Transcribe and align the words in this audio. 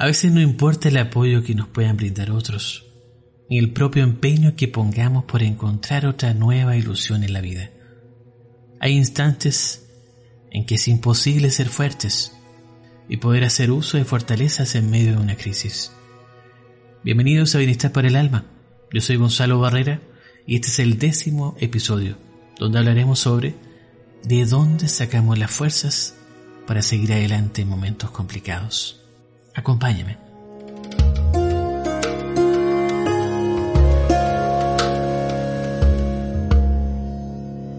A 0.00 0.06
veces 0.06 0.30
no 0.30 0.40
importa 0.40 0.90
el 0.90 0.96
apoyo 0.96 1.42
que 1.42 1.56
nos 1.56 1.66
puedan 1.66 1.96
brindar 1.96 2.30
otros, 2.30 2.86
ni 3.50 3.58
el 3.58 3.72
propio 3.72 4.04
empeño 4.04 4.54
que 4.54 4.68
pongamos 4.68 5.24
por 5.24 5.42
encontrar 5.42 6.06
otra 6.06 6.34
nueva 6.34 6.76
ilusión 6.76 7.24
en 7.24 7.32
la 7.32 7.40
vida. 7.40 7.70
Hay 8.78 8.92
instantes 8.92 9.90
en 10.52 10.66
que 10.66 10.76
es 10.76 10.86
imposible 10.86 11.50
ser 11.50 11.68
fuertes 11.68 12.32
y 13.08 13.16
poder 13.16 13.42
hacer 13.42 13.72
uso 13.72 13.96
de 13.96 14.04
fortalezas 14.04 14.76
en 14.76 14.88
medio 14.88 15.16
de 15.16 15.18
una 15.18 15.36
crisis. 15.36 15.90
Bienvenidos 17.02 17.56
a 17.56 17.58
Bienestar 17.58 17.90
para 17.90 18.06
el 18.06 18.14
Alma. 18.14 18.44
Yo 18.92 19.00
soy 19.00 19.16
Gonzalo 19.16 19.58
Barrera 19.58 20.00
y 20.46 20.54
este 20.54 20.68
es 20.68 20.78
el 20.78 21.00
décimo 21.00 21.56
episodio 21.58 22.18
donde 22.56 22.78
hablaremos 22.78 23.18
sobre 23.18 23.56
de 24.22 24.44
dónde 24.44 24.86
sacamos 24.86 25.40
las 25.40 25.50
fuerzas 25.50 26.14
para 26.68 26.82
seguir 26.82 27.12
adelante 27.12 27.62
en 27.62 27.68
momentos 27.68 28.12
complicados. 28.12 29.07
Acompáñeme. 29.58 30.16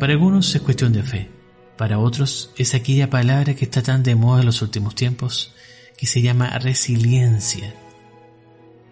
Para 0.00 0.12
algunos 0.14 0.52
es 0.52 0.62
cuestión 0.62 0.92
de 0.92 1.04
fe, 1.04 1.30
para 1.76 2.00
otros 2.00 2.50
es 2.56 2.74
aquella 2.74 3.08
palabra 3.08 3.54
que 3.54 3.66
está 3.66 3.82
tan 3.84 4.02
de 4.02 4.16
moda 4.16 4.40
en 4.40 4.46
los 4.46 4.62
últimos 4.62 4.96
tiempos 4.96 5.54
que 5.96 6.06
se 6.06 6.22
llama 6.22 6.58
resiliencia. 6.58 7.72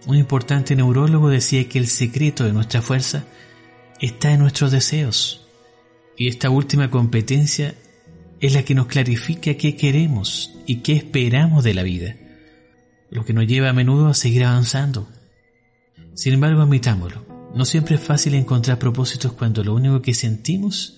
Un 0.07 0.17
importante 0.17 0.77
neurólogo 0.77 1.31
decía 1.31 1.69
que 1.69 1.81
el 1.81 1.89
secreto 1.89 2.45
de 2.45 2.53
nuestra 2.53 2.81
fuerza 2.81 3.25
está 4.01 4.31
en 4.31 4.39
nuestros 4.39 4.71
deseos 4.71 5.49
y 6.17 6.29
esta 6.29 6.49
última 6.49 6.91
competencia 6.91 7.75
es 8.39 8.55
la 8.55 8.63
que 8.63 8.77
nos 8.77 8.87
clarifica 8.87 9.55
qué 9.55 9.75
queremos 9.75 10.55
y 10.65 10.77
qué 10.77 10.93
esperamos 10.93 11.65
de 11.65 11.75
la 11.75 11.83
vida 11.83 12.15
lo 13.11 13.25
que 13.25 13.33
nos 13.33 13.47
lleva 13.47 13.71
a 13.71 13.73
menudo 13.73 14.09
a 14.09 14.15
seguir 14.15 14.45
avanzando. 14.45 15.09
Sin 16.15 16.35
embargo, 16.35 16.63
admitámoslo, 16.63 17.27
no 17.55 17.65
siempre 17.65 17.97
es 17.97 18.03
fácil 18.03 18.35
encontrar 18.35 18.79
propósitos 18.79 19.33
cuando 19.33 19.65
lo 19.65 19.75
único 19.75 20.03
que 20.03 20.15
sentimos 20.15 20.97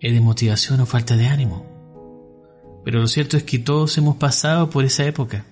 es 0.00 0.12
de 0.12 0.20
motivación 0.20 0.80
o 0.80 0.86
falta 0.86 1.16
de 1.16 1.26
ánimo. 1.26 1.66
Pero 2.84 3.00
lo 3.00 3.06
cierto 3.06 3.36
es 3.36 3.42
que 3.42 3.58
todos 3.58 3.98
hemos 3.98 4.16
pasado 4.16 4.70
por 4.70 4.84
esa 4.84 5.04
época 5.04 5.44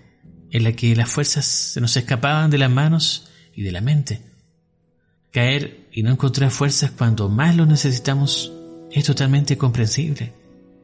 en 0.51 0.65
la 0.65 0.73
que 0.73 0.95
las 0.97 1.11
fuerzas 1.11 1.45
se 1.45 1.81
nos 1.81 1.97
escapaban 1.97 2.51
de 2.51 2.59
las 2.59 2.71
manos 2.71 3.31
y 3.55 3.63
de 3.63 3.73
la 3.73 3.81
mente. 3.81 4.23
Caer 5.33 5.89
y 5.93 6.03
no 6.03 6.11
encontrar 6.11 6.51
fuerzas 6.51 6.93
cuando 6.93 7.29
más 7.29 7.57
lo 7.57 7.67
necesitamos 7.67 8.53
es 8.91 9.05
totalmente 9.05 9.59
comprensible, 9.59 10.33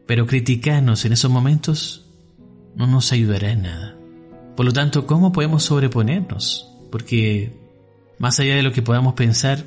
pero 0.07 0.27
criticarnos 0.27 1.05
en 1.05 1.13
esos 1.15 1.31
momentos 1.31 2.07
no 2.75 2.87
nos 2.87 3.13
ayudará 3.13 3.53
en 3.53 3.63
nada. 3.63 4.02
Por 4.56 4.67
lo 4.67 4.72
tanto, 4.72 5.06
¿cómo 5.06 5.33
podemos 5.33 5.64
sobreponernos? 5.64 6.69
Porque 6.91 7.53
más 8.19 8.39
allá 8.39 8.55
de 8.55 8.62
lo 8.62 8.72
que 8.72 8.83
podamos 8.83 9.14
pensar, 9.14 9.64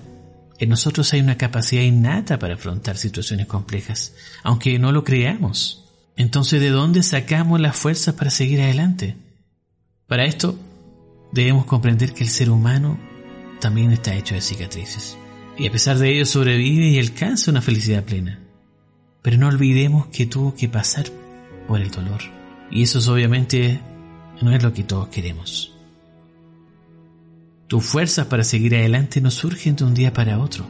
en 0.60 0.70
nosotros 0.70 1.12
hay 1.14 1.22
una 1.22 1.38
capacidad 1.38 1.82
innata 1.82 2.40
para 2.40 2.54
afrontar 2.54 2.98
situaciones 2.98 3.48
complejas, 3.48 4.14
aunque 4.44 4.80
no 4.80 4.92
lo 4.92 5.04
creamos. 5.04 5.86
Entonces, 6.16 6.62
¿de 6.62 6.70
dónde 6.70 7.04
sacamos 7.04 7.60
las 7.60 7.76
fuerzas 7.76 8.16
para 8.16 8.30
seguir 8.30 8.62
adelante? 8.62 9.18
Para 10.08 10.26
esto, 10.26 10.58
debemos 11.32 11.66
comprender 11.66 12.14
que 12.14 12.24
el 12.24 12.30
ser 12.30 12.50
humano 12.50 13.00
también 13.60 13.92
está 13.92 14.16
hecho 14.16 14.36
de 14.36 14.42
cicatrices. 14.42 15.18
Y 15.58 15.68
a 15.68 15.72
pesar 15.72 15.98
de 15.98 16.14
ello 16.14 16.26
sobrevive 16.26 16.88
y 16.88 17.00
alcanza 17.00 17.52
una 17.52 17.62
felicidad 17.62 18.04
plena. 18.04 18.40
Pero 19.22 19.38
no 19.38 19.48
olvidemos 19.48 20.08
que 20.08 20.26
tuvo 20.26 20.54
que 20.54 20.70
pasar 20.70 21.06
por 21.68 21.82
el 21.82 21.92
dolor. 21.92 22.22
Y 22.70 22.84
eso 22.84 23.00
es 23.00 23.08
obviamente 23.08 23.82
no 24.42 24.54
es 24.54 24.64
lo 24.64 24.74
que 24.74 24.84
todos 24.84 25.08
queremos. 25.10 25.76
Tus 27.68 27.84
fuerzas 27.84 28.28
para 28.28 28.44
seguir 28.44 28.76
adelante 28.76 29.22
no 29.22 29.32
surgen 29.32 29.76
de 29.76 29.84
un 29.84 29.94
día 29.94 30.14
para 30.14 30.40
otro. 30.40 30.66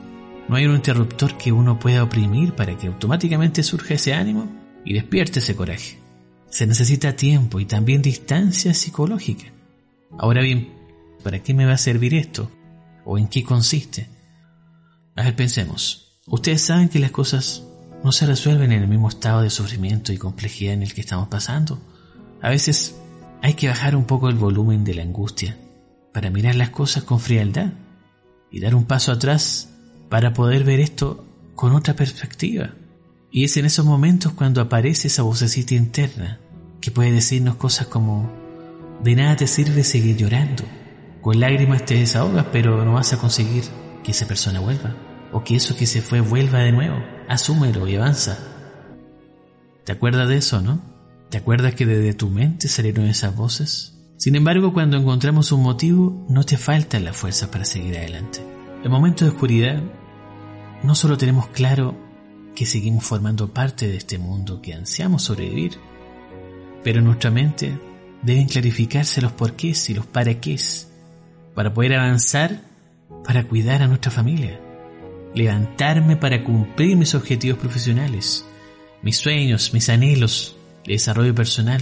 No 0.47 0.55
hay 0.55 0.65
un 0.65 0.75
interruptor 0.75 1.37
que 1.37 1.51
uno 1.51 1.77
pueda 1.79 2.03
oprimir 2.03 2.53
para 2.53 2.77
que 2.77 2.87
automáticamente 2.87 3.63
surja 3.63 3.95
ese 3.95 4.13
ánimo 4.13 4.49
y 4.85 4.93
despierte 4.93 5.39
ese 5.39 5.55
coraje. 5.55 5.99
Se 6.49 6.65
necesita 6.65 7.15
tiempo 7.15 7.59
y 7.59 7.65
también 7.65 8.01
distancia 8.01 8.73
psicológica. 8.73 9.51
Ahora 10.17 10.41
bien, 10.41 10.71
¿para 11.23 11.43
qué 11.43 11.53
me 11.53 11.65
va 11.65 11.73
a 11.73 11.77
servir 11.77 12.13
esto? 12.13 12.49
¿O 13.03 13.17
en 13.17 13.27
qué 13.27 13.43
consiste? 13.43 14.07
A 15.15 15.23
ver, 15.23 15.35
pensemos. 15.35 16.19
Ustedes 16.27 16.61
saben 16.61 16.89
que 16.89 16.99
las 16.99 17.11
cosas 17.11 17.63
no 18.03 18.11
se 18.11 18.25
resuelven 18.25 18.71
en 18.71 18.83
el 18.83 18.87
mismo 18.87 19.09
estado 19.09 19.41
de 19.41 19.49
sufrimiento 19.49 20.13
y 20.13 20.17
complejidad 20.17 20.73
en 20.73 20.83
el 20.83 20.93
que 20.93 21.01
estamos 21.01 21.27
pasando. 21.27 21.79
A 22.41 22.49
veces 22.49 22.95
hay 23.41 23.53
que 23.53 23.67
bajar 23.67 23.95
un 23.95 24.05
poco 24.05 24.29
el 24.29 24.35
volumen 24.35 24.83
de 24.83 24.95
la 24.95 25.03
angustia 25.03 25.57
para 26.13 26.29
mirar 26.29 26.55
las 26.55 26.69
cosas 26.69 27.03
con 27.03 27.19
frialdad 27.19 27.73
y 28.49 28.59
dar 28.59 28.73
un 28.73 28.85
paso 28.85 29.11
atrás 29.11 29.69
para 30.09 30.33
poder 30.33 30.63
ver 30.63 30.79
esto 30.79 31.25
con 31.55 31.73
otra 31.73 31.93
perspectiva. 31.95 32.71
Y 33.31 33.43
es 33.43 33.57
en 33.57 33.65
esos 33.65 33.85
momentos 33.85 34.31
cuando 34.33 34.61
aparece 34.61 35.09
esa 35.09 35.23
vocecita 35.23 35.75
interna 35.75 36.39
que 36.79 36.91
puede 36.91 37.11
decirnos 37.11 37.55
cosas 37.55 37.87
como, 37.87 38.31
de 39.03 39.15
nada 39.15 39.35
te 39.35 39.47
sirve 39.47 39.83
seguir 39.83 40.15
llorando, 40.15 40.63
con 41.21 41.39
lágrimas 41.39 41.83
te 41.85 41.95
desahogas 41.95 42.45
pero 42.51 42.85
no 42.85 42.93
vas 42.93 43.11
a 43.11 43.17
conseguir 43.17 43.63
que 44.03 44.11
esa 44.11 44.27
persona 44.27 44.59
vuelva, 44.59 44.95
o 45.33 45.43
que 45.43 45.55
eso 45.55 45.75
que 45.75 45.85
se 45.85 46.01
fue 46.01 46.21
vuelva 46.21 46.59
de 46.59 46.71
nuevo, 46.71 46.97
asúmelo 47.27 47.87
y 47.87 47.95
avanza. 47.95 48.37
¿Te 49.83 49.91
acuerdas 49.91 50.29
de 50.29 50.37
eso, 50.37 50.61
no? 50.61 50.94
¿Te 51.29 51.37
acuerdas 51.37 51.75
que 51.75 51.85
desde 51.85 52.13
tu 52.13 52.29
mente 52.29 52.67
salieron 52.67 53.05
esas 53.07 53.35
voces? 53.35 53.95
Sin 54.17 54.35
embargo, 54.35 54.73
cuando 54.73 54.97
encontramos 54.97 55.51
un 55.51 55.63
motivo, 55.63 56.25
no 56.29 56.43
te 56.43 56.57
falta 56.57 56.99
la 56.99 57.13
fuerza 57.13 57.51
para 57.51 57.65
seguir 57.65 57.97
adelante. 57.97 58.39
En 58.83 58.91
momentos 58.91 59.27
de 59.27 59.33
oscuridad, 59.33 59.81
no 60.83 60.95
solo 60.95 61.17
tenemos 61.17 61.47
claro 61.47 61.97
que 62.55 62.65
seguimos 62.65 63.03
formando 63.03 63.53
parte 63.53 63.87
de 63.87 63.97
este 63.97 64.17
mundo 64.17 64.61
que 64.61 64.73
ansiamos 64.73 65.23
sobrevivir, 65.23 65.73
pero 66.83 66.99
en 66.99 67.05
nuestra 67.05 67.31
mente 67.31 67.77
deben 68.21 68.47
clarificarse 68.47 69.21
los 69.21 69.33
porqués 69.33 69.89
y 69.89 69.93
los 69.93 70.05
para 70.05 70.39
qué 70.39 70.57
para 71.53 71.73
poder 71.73 71.93
avanzar, 71.93 72.61
para 73.23 73.47
cuidar 73.47 73.81
a 73.81 73.87
nuestra 73.87 74.11
familia, 74.11 74.59
levantarme 75.33 76.17
para 76.17 76.43
cumplir 76.43 76.95
mis 76.97 77.15
objetivos 77.15 77.57
profesionales, 77.57 78.45
mis 79.01 79.17
sueños, 79.17 79.73
mis 79.73 79.89
anhelos, 79.89 80.55
de 80.85 80.93
desarrollo 80.93 81.33
personal, 81.33 81.81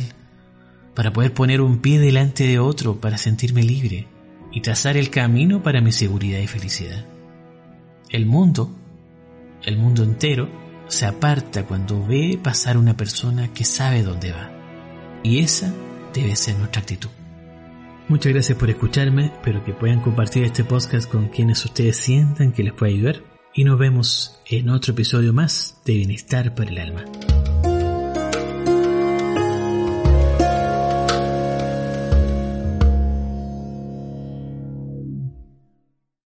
para 0.95 1.11
poder 1.11 1.33
poner 1.33 1.61
un 1.61 1.79
pie 1.79 1.99
delante 1.99 2.45
de 2.45 2.59
otro 2.59 2.99
para 2.99 3.17
sentirme 3.17 3.63
libre 3.63 4.07
y 4.51 4.61
trazar 4.61 4.97
el 4.97 5.09
camino 5.09 5.63
para 5.63 5.81
mi 5.81 5.91
seguridad 5.91 6.39
y 6.39 6.47
felicidad. 6.47 7.05
El 8.09 8.25
mundo, 8.25 8.75
el 9.63 9.77
mundo 9.77 10.03
entero, 10.03 10.49
se 10.87 11.05
aparta 11.05 11.65
cuando 11.65 12.05
ve 12.05 12.39
pasar 12.41 12.77
una 12.77 12.95
persona 12.95 13.53
que 13.53 13.65
sabe 13.65 14.03
dónde 14.03 14.31
va. 14.31 14.51
Y 15.23 15.39
esa 15.39 15.73
debe 16.13 16.35
ser 16.35 16.57
nuestra 16.57 16.81
actitud. 16.81 17.09
Muchas 18.09 18.33
gracias 18.33 18.57
por 18.57 18.69
escucharme, 18.69 19.27
espero 19.27 19.63
que 19.63 19.73
puedan 19.73 20.01
compartir 20.01 20.43
este 20.43 20.63
podcast 20.63 21.09
con 21.09 21.29
quienes 21.29 21.63
ustedes 21.63 21.97
sientan 21.97 22.51
que 22.51 22.63
les 22.63 22.73
puede 22.73 22.93
ayudar 22.93 23.23
y 23.53 23.63
nos 23.63 23.79
vemos 23.79 24.41
en 24.45 24.69
otro 24.69 24.93
episodio 24.93 25.31
más 25.33 25.79
de 25.85 25.93
Bienestar 25.93 26.53
para 26.53 26.69
el 26.69 26.77
Alma. 26.79 27.32